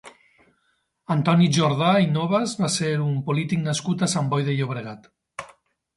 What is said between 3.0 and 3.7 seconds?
un polític